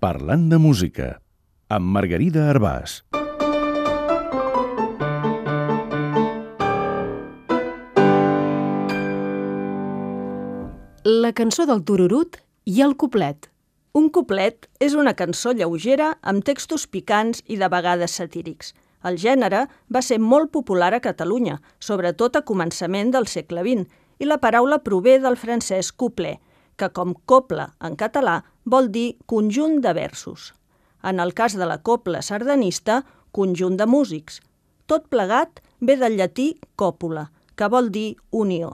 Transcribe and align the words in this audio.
Parlant 0.00 0.46
de 0.48 0.56
música, 0.56 1.06
amb 1.68 1.90
Margarida 1.92 2.46
Arbàs. 2.48 2.94
La 11.04 11.34
cançó 11.36 11.68
del 11.68 11.84
tururut 11.84 12.40
i 12.64 12.80
el 12.80 12.96
cuplet. 12.96 13.50
Un 13.92 14.08
cuplet 14.08 14.70
és 14.80 14.96
una 14.96 15.12
cançó 15.12 15.52
lleugera 15.52 16.14
amb 16.22 16.48
textos 16.48 16.88
picants 16.88 17.44
i 17.44 17.60
de 17.60 17.68
vegades 17.68 18.16
satírics. 18.16 18.72
El 19.04 19.20
gènere 19.20 19.66
va 19.92 20.00
ser 20.00 20.16
molt 20.16 20.48
popular 20.56 20.94
a 20.96 21.04
Catalunya, 21.04 21.60
sobretot 21.76 22.40
a 22.40 22.46
començament 22.48 23.12
del 23.12 23.28
segle 23.28 23.68
XX, 23.68 23.84
i 24.16 24.24
la 24.24 24.40
paraula 24.40 24.80
prové 24.80 25.20
del 25.20 25.36
francès 25.36 25.92
couplet, 25.92 26.40
que 26.80 26.88
com 26.96 27.12
copla 27.28 27.66
en 27.84 27.96
català 28.00 28.40
vol 28.64 28.88
dir 28.94 29.18
conjunt 29.28 29.80
de 29.84 29.92
versos. 29.96 30.52
En 31.04 31.20
el 31.20 31.34
cas 31.36 31.56
de 31.56 31.66
la 31.68 31.80
copla 31.84 32.22
sardanista, 32.22 33.02
conjunt 33.32 33.76
de 33.76 33.86
músics. 33.86 34.40
Tot 34.86 35.08
plegat 35.12 35.60
ve 35.80 35.96
del 36.00 36.16
llatí 36.16 36.54
còpula, 36.76 37.30
que 37.56 37.68
vol 37.68 37.90
dir 37.92 38.16
unió. 38.30 38.72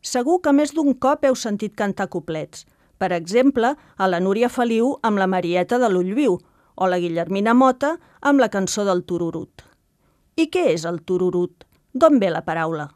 Segur 0.00 0.40
que 0.44 0.52
més 0.52 0.74
d'un 0.76 0.92
cop 1.00 1.24
heu 1.24 1.36
sentit 1.36 1.76
cantar 1.76 2.10
couplets. 2.12 2.64
Per 2.98 3.10
exemple, 3.12 3.74
a 3.96 4.08
la 4.08 4.20
Núria 4.20 4.48
Feliu 4.48 4.94
amb 5.02 5.20
la 5.20 5.28
Marieta 5.28 5.78
de 5.78 5.88
l'Ullviu 5.92 6.38
o 6.74 6.88
la 6.88 6.98
Guillermina 7.00 7.54
Mota 7.54 7.94
amb 8.20 8.40
la 8.40 8.50
cançó 8.50 8.84
del 8.84 9.04
Tururut. 9.04 9.64
I 10.36 10.48
què 10.50 10.68
és 10.74 10.84
el 10.88 11.00
Tururut? 11.06 11.64
D'on 11.94 12.18
ve 12.18 12.30
la 12.32 12.44
paraula? 12.44 12.88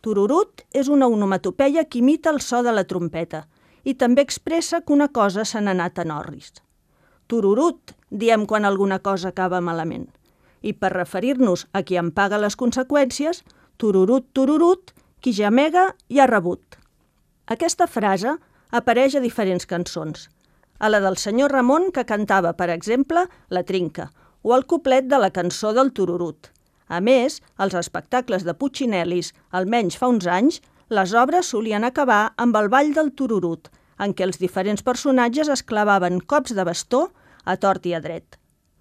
Tururut 0.00 0.64
és 0.72 0.88
una 0.88 1.06
onomatopeia 1.06 1.84
que 1.84 2.00
imita 2.00 2.30
el 2.32 2.40
so 2.40 2.62
de 2.64 2.72
la 2.72 2.84
trompeta 2.88 3.46
i 3.84 3.94
també 3.94 4.22
expressa 4.22 4.80
que 4.80 4.92
una 4.92 5.08
cosa 5.08 5.44
se 5.44 5.60
n'ha 5.60 5.74
anat 5.76 5.98
en 6.02 6.10
orris. 6.14 6.52
Tururut, 7.26 7.94
diem 8.10 8.46
quan 8.46 8.64
alguna 8.64 8.98
cosa 8.98 9.30
acaba 9.30 9.60
malament. 9.60 10.08
I 10.62 10.72
per 10.74 10.92
referir-nos 10.92 11.66
a 11.72 11.82
qui 11.82 11.96
en 11.96 12.10
paga 12.10 12.38
les 12.38 12.56
conseqüències, 12.56 13.44
tururut, 13.78 14.26
tururut, 14.34 14.92
qui 15.20 15.32
gemega 15.32 15.94
ja 16.08 16.24
ha 16.24 16.30
rebut. 16.30 16.76
Aquesta 17.46 17.86
frase 17.86 18.36
apareix 18.70 19.16
a 19.16 19.24
diferents 19.24 19.66
cançons. 19.66 20.28
A 20.80 20.88
la 20.88 21.00
del 21.04 21.18
senyor 21.20 21.52
Ramon, 21.52 21.90
que 21.92 22.06
cantava, 22.08 22.54
per 22.56 22.70
exemple, 22.70 23.26
La 23.50 23.62
trinca, 23.64 24.10
o 24.42 24.54
el 24.56 24.64
cuplet 24.64 25.08
de 25.10 25.18
la 25.18 25.30
cançó 25.30 25.74
del 25.76 25.92
Tururut. 25.92 26.48
A 26.88 27.00
més, 27.00 27.40
als 27.56 27.74
espectacles 27.76 28.46
de 28.46 28.54
Puccinellis, 28.54 29.34
almenys 29.50 29.98
fa 30.00 30.08
uns 30.08 30.26
anys, 30.26 30.60
les 30.90 31.12
obres 31.14 31.52
solien 31.54 31.86
acabar 31.86 32.32
amb 32.36 32.56
el 32.58 32.68
ball 32.68 32.90
del 32.94 33.12
Tururut, 33.14 33.68
en 34.02 34.14
què 34.16 34.26
els 34.26 34.40
diferents 34.42 34.82
personatges 34.82 35.50
es 35.54 35.62
clavaven 35.62 36.18
cops 36.32 36.54
de 36.56 36.64
bastó 36.66 37.02
a 37.44 37.56
tort 37.62 37.86
i 37.86 37.94
a 37.94 38.00
dret. 38.02 38.36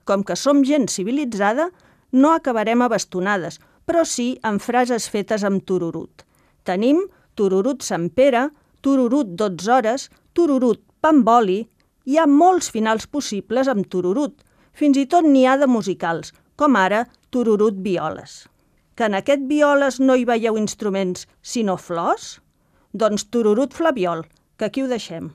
Com 0.10 0.24
que 0.26 0.36
som 0.36 0.64
gent 0.66 0.90
civilitzada, 0.90 1.70
no 2.12 2.34
acabarem 2.34 2.82
a 2.82 2.90
bastonades, 2.90 3.60
però 3.86 4.06
sí 4.06 4.40
amb 4.42 4.62
frases 4.62 5.08
fetes 5.10 5.46
amb 5.46 5.62
tururut. 5.66 6.26
Tenim 6.66 7.04
tururut 7.38 7.86
Sant 7.86 8.10
Pere, 8.10 8.48
tururut 8.82 9.36
12 9.36 9.76
hores, 9.78 10.10
tururut 10.34 10.82
pamboli... 11.02 11.66
Hi 12.10 12.16
ha 12.18 12.24
molts 12.26 12.72
finals 12.74 13.04
possibles 13.06 13.68
amb 13.70 13.86
tururut. 13.86 14.40
Fins 14.74 14.98
i 14.98 15.04
tot 15.06 15.28
n'hi 15.28 15.44
ha 15.46 15.60
de 15.62 15.68
musicals, 15.70 16.32
com 16.58 16.74
ara 16.80 17.04
tururut 17.30 17.76
violes. 17.86 18.48
Que 19.00 19.08
en 19.08 19.14
aquest 19.16 19.44
violes 19.47 19.97
no 20.03 20.17
hi 20.19 20.25
veieu 20.28 20.58
instruments, 20.59 21.22
sinó 21.52 21.78
flors? 21.80 22.25
Doncs 22.92 23.23
tururut 23.31 23.78
flaviol, 23.78 24.25
que 24.59 24.67
aquí 24.67 24.83
ho 24.83 24.91
deixem. 24.91 25.31